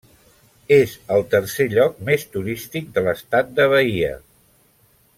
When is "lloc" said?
1.75-1.99